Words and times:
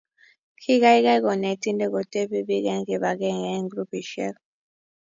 Kii 0.61 0.81
kaikai 0.83 1.19
konetinde 1.25 1.85
kotebi 1.93 2.39
biik 2.47 2.65
eng' 2.73 2.87
kibagenge 2.87 3.47
eng' 3.55 3.69
grupisiek 3.71 4.35